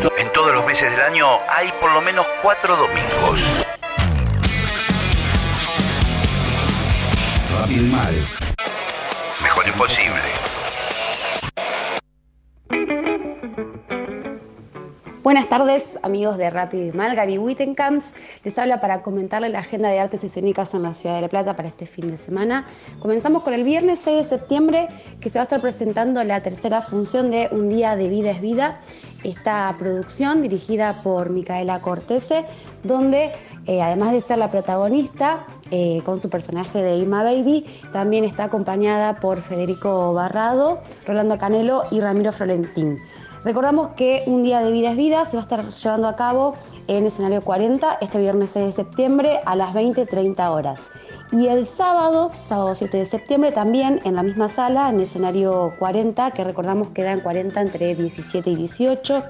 todos 0.00 0.54
los 0.54 0.64
meses 0.64 0.90
del 0.90 1.00
año 1.00 1.26
hay 1.48 1.70
por 1.80 1.92
lo 1.92 2.00
menos 2.00 2.26
cuatro 2.42 2.76
domingos. 2.76 3.40
Rápido 7.58 7.84
y 7.84 7.88
mal. 7.88 8.14
Mejor 9.42 9.68
imposible. 9.68 10.42
Buenas 15.22 15.48
tardes, 15.48 15.98
amigos 16.02 16.36
de 16.36 16.50
Rápido 16.50 16.84
y 16.84 16.92
Mal. 16.92 17.14
Gaby 17.14 17.38
Wittenkamps 17.38 18.14
les 18.42 18.58
habla 18.58 18.80
para 18.80 19.02
comentarle 19.02 19.50
la 19.50 19.60
agenda 19.60 19.88
de 19.88 20.00
artes 20.00 20.24
escénicas 20.24 20.74
en 20.74 20.82
la 20.82 20.94
ciudad 20.94 21.14
de 21.14 21.22
La 21.22 21.28
Plata 21.28 21.54
para 21.54 21.68
este 21.68 21.86
fin 21.86 22.08
de 22.08 22.16
semana. 22.16 22.66
Comenzamos 22.98 23.44
con 23.44 23.54
el 23.54 23.62
viernes 23.62 24.00
6 24.00 24.24
de 24.24 24.28
septiembre, 24.28 24.88
que 25.20 25.30
se 25.30 25.38
va 25.38 25.42
a 25.42 25.44
estar 25.44 25.60
presentando 25.60 26.24
la 26.24 26.42
tercera 26.42 26.82
función 26.82 27.30
de 27.30 27.48
Un 27.52 27.68
día 27.68 27.94
de 27.94 28.08
vida 28.08 28.32
es 28.32 28.40
vida. 28.40 28.80
Esta 29.24 29.74
producción, 29.78 30.42
dirigida 30.42 30.94
por 31.02 31.30
Micaela 31.30 31.80
Cortese, 31.80 32.44
donde 32.82 33.32
eh, 33.66 33.80
además 33.80 34.12
de 34.12 34.20
ser 34.20 34.38
la 34.38 34.50
protagonista, 34.50 35.46
eh, 35.70 36.02
con 36.04 36.20
su 36.20 36.28
personaje 36.28 36.82
de 36.82 36.96
Irma 36.96 37.22
Baby, 37.22 37.64
también 37.92 38.24
está 38.24 38.44
acompañada 38.44 39.20
por 39.20 39.40
Federico 39.40 40.12
Barrado, 40.12 40.80
Rolando 41.06 41.38
Canelo 41.38 41.84
y 41.90 42.00
Ramiro 42.00 42.32
Florentín. 42.32 42.98
Recordamos 43.44 43.88
que 43.96 44.22
Un 44.26 44.44
Día 44.44 44.60
de 44.60 44.70
Vida 44.70 44.92
es 44.92 44.96
Vida 44.96 45.24
se 45.24 45.36
va 45.36 45.40
a 45.40 45.42
estar 45.42 45.66
llevando 45.66 46.06
a 46.06 46.14
cabo 46.14 46.54
en 46.86 47.06
escenario 47.06 47.42
40 47.42 47.98
este 48.00 48.18
viernes 48.18 48.50
6 48.52 48.66
de 48.66 48.72
septiembre 48.72 49.40
a 49.44 49.56
las 49.56 49.74
20.30 49.74 50.48
horas. 50.48 50.88
Y 51.32 51.48
el 51.48 51.66
sábado, 51.66 52.30
sábado 52.46 52.72
7 52.76 52.98
de 52.98 53.04
septiembre, 53.04 53.50
también 53.50 54.00
en 54.04 54.14
la 54.14 54.22
misma 54.22 54.48
sala, 54.48 54.90
en 54.90 55.00
escenario 55.00 55.74
40, 55.80 56.30
que 56.30 56.44
recordamos 56.44 56.90
queda 56.90 57.12
en 57.12 57.20
40 57.20 57.60
entre 57.60 57.96
17 57.96 58.48
y 58.48 58.54
18, 58.54 59.24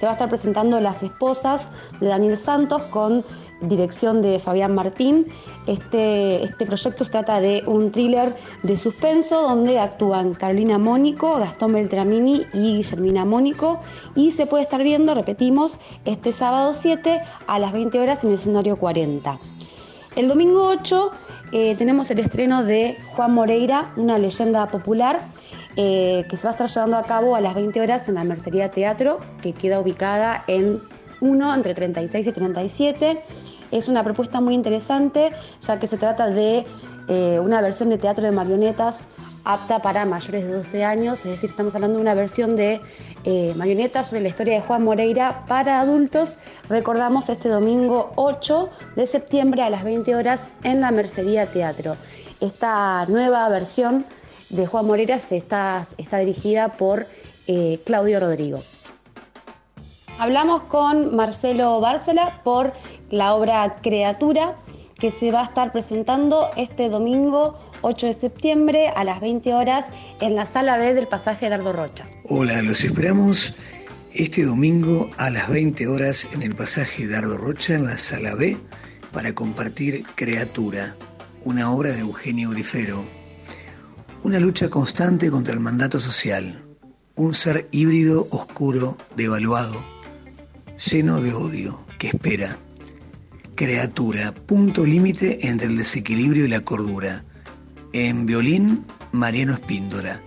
se 0.00 0.06
va 0.06 0.10
a 0.10 0.14
estar 0.14 0.28
presentando 0.28 0.80
Las 0.80 1.02
Esposas 1.04 1.70
de 2.00 2.08
Daniel 2.08 2.36
Santos 2.36 2.82
con 2.84 3.24
dirección 3.68 4.22
de 4.22 4.38
Fabián 4.38 4.74
Martín. 4.74 5.26
Este, 5.66 6.42
este 6.44 6.66
proyecto 6.66 7.04
se 7.04 7.10
trata 7.10 7.40
de 7.40 7.62
un 7.66 7.90
thriller 7.90 8.34
de 8.62 8.76
suspenso 8.76 9.42
donde 9.42 9.78
actúan 9.78 10.34
Carolina 10.34 10.78
Mónico, 10.78 11.38
Gastón 11.38 11.72
Beltramini 11.72 12.46
y 12.52 12.76
Guillermina 12.76 13.24
Mónico 13.24 13.80
y 14.14 14.30
se 14.30 14.46
puede 14.46 14.64
estar 14.64 14.82
viendo, 14.82 15.14
repetimos, 15.14 15.78
este 16.04 16.32
sábado 16.32 16.72
7 16.74 17.20
a 17.46 17.58
las 17.58 17.72
20 17.72 17.98
horas 17.98 18.24
en 18.24 18.30
el 18.30 18.34
escenario 18.36 18.76
40. 18.76 19.38
El 20.16 20.28
domingo 20.28 20.68
8 20.68 21.10
eh, 21.52 21.74
tenemos 21.76 22.10
el 22.10 22.20
estreno 22.20 22.62
de 22.62 22.96
Juan 23.16 23.34
Moreira, 23.34 23.92
una 23.96 24.18
leyenda 24.18 24.68
popular, 24.68 25.22
eh, 25.76 26.24
que 26.30 26.36
se 26.36 26.44
va 26.44 26.50
a 26.50 26.52
estar 26.52 26.68
llevando 26.68 26.96
a 26.96 27.02
cabo 27.02 27.34
a 27.34 27.40
las 27.40 27.54
20 27.54 27.80
horas 27.80 28.08
en 28.08 28.14
la 28.14 28.24
Mercería 28.24 28.70
Teatro, 28.70 29.18
que 29.42 29.52
queda 29.52 29.80
ubicada 29.80 30.44
en 30.46 30.80
1 31.20 31.54
entre 31.54 31.74
36 31.74 32.28
y 32.28 32.32
37. 32.32 33.22
Es 33.74 33.88
una 33.88 34.04
propuesta 34.04 34.40
muy 34.40 34.54
interesante, 34.54 35.32
ya 35.60 35.80
que 35.80 35.88
se 35.88 35.96
trata 35.96 36.30
de 36.30 36.64
eh, 37.08 37.40
una 37.40 37.60
versión 37.60 37.88
de 37.88 37.98
teatro 37.98 38.22
de 38.22 38.30
marionetas 38.30 39.08
apta 39.44 39.82
para 39.82 40.04
mayores 40.04 40.46
de 40.46 40.52
12 40.52 40.84
años, 40.84 41.18
es 41.26 41.32
decir, 41.32 41.50
estamos 41.50 41.74
hablando 41.74 41.96
de 41.96 42.02
una 42.02 42.14
versión 42.14 42.54
de 42.54 42.80
eh, 43.24 43.52
marionetas 43.56 44.06
sobre 44.10 44.22
la 44.22 44.28
historia 44.28 44.54
de 44.54 44.60
Juan 44.60 44.84
Moreira 44.84 45.44
para 45.48 45.80
adultos. 45.80 46.38
Recordamos 46.68 47.28
este 47.28 47.48
domingo 47.48 48.12
8 48.14 48.70
de 48.94 49.06
septiembre 49.08 49.62
a 49.62 49.70
las 49.70 49.82
20 49.82 50.14
horas 50.14 50.50
en 50.62 50.80
la 50.80 50.92
Mercería 50.92 51.50
Teatro. 51.50 51.96
Esta 52.40 53.04
nueva 53.06 53.48
versión 53.48 54.06
de 54.50 54.66
Juan 54.68 54.86
Moreira 54.86 55.16
está, 55.16 55.84
está 55.98 56.18
dirigida 56.18 56.68
por 56.76 57.08
eh, 57.48 57.80
Claudio 57.84 58.20
Rodrigo. 58.20 58.62
Hablamos 60.18 60.62
con 60.64 61.16
Marcelo 61.16 61.80
Bárzola 61.80 62.40
por 62.44 62.72
la 63.10 63.34
obra 63.34 63.76
Creatura 63.82 64.56
que 64.98 65.10
se 65.10 65.32
va 65.32 65.42
a 65.42 65.44
estar 65.46 65.72
presentando 65.72 66.50
este 66.56 66.88
domingo 66.88 67.58
8 67.82 68.06
de 68.06 68.14
septiembre 68.14 68.88
a 68.88 69.02
las 69.02 69.20
20 69.20 69.52
horas 69.54 69.86
en 70.20 70.36
la 70.36 70.46
sala 70.46 70.78
B 70.78 70.94
del 70.94 71.08
pasaje 71.08 71.48
Dardo 71.48 71.72
Rocha. 71.72 72.06
Hola, 72.28 72.62
los 72.62 72.84
esperamos 72.84 73.54
este 74.12 74.44
domingo 74.44 75.10
a 75.18 75.30
las 75.30 75.48
20 75.48 75.88
horas 75.88 76.28
en 76.32 76.42
el 76.42 76.54
pasaje 76.54 77.08
Dardo 77.08 77.36
Rocha 77.36 77.74
en 77.74 77.84
la 77.84 77.96
sala 77.96 78.36
B 78.36 78.56
para 79.12 79.34
compartir 79.34 80.06
Creatura, 80.14 80.94
una 81.44 81.72
obra 81.72 81.90
de 81.90 82.00
Eugenio 82.00 82.50
Grifero. 82.50 83.04
Una 84.22 84.38
lucha 84.38 84.70
constante 84.70 85.28
contra 85.28 85.52
el 85.52 85.60
mandato 85.60 85.98
social, 85.98 86.62
un 87.16 87.34
ser 87.34 87.68
híbrido, 87.72 88.28
oscuro, 88.30 88.96
devaluado, 89.16 89.93
lleno 90.76 91.20
de 91.20 91.32
odio, 91.32 91.84
que 91.98 92.08
espera. 92.08 92.56
Creatura, 93.54 94.34
punto 94.34 94.84
límite 94.84 95.48
entre 95.48 95.68
el 95.68 95.76
desequilibrio 95.76 96.44
y 96.44 96.48
la 96.48 96.60
cordura. 96.60 97.24
En 97.92 98.26
violín, 98.26 98.84
Mariano 99.12 99.54
Espíndola. 99.54 100.20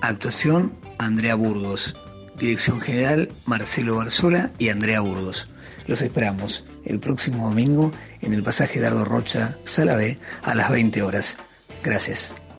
Actuación, 0.00 0.72
Andrea 0.98 1.34
Burgos. 1.34 1.96
Dirección 2.38 2.80
general, 2.80 3.30
Marcelo 3.46 3.96
Barzola 3.96 4.52
y 4.58 4.68
Andrea 4.68 5.00
Burgos. 5.00 5.48
Los 5.86 6.02
esperamos 6.02 6.64
el 6.84 7.00
próximo 7.00 7.48
domingo 7.48 7.92
en 8.20 8.32
el 8.32 8.42
pasaje 8.42 8.80
Dardo 8.80 9.04
Rocha, 9.04 9.56
Sala 9.64 9.96
B, 9.96 10.18
a 10.42 10.54
las 10.54 10.70
20 10.70 11.02
horas. 11.02 11.38
Gracias. 11.82 12.34